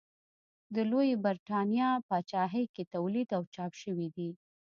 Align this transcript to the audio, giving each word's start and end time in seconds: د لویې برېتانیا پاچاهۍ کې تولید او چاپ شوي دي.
د 0.75 0.77
لویې 0.91 1.15
برېتانیا 1.25 1.89
پاچاهۍ 2.07 2.65
کې 2.73 2.83
تولید 2.93 3.29
او 3.37 3.43
چاپ 3.53 3.73
شوي 3.81 4.07
دي. 4.15 4.29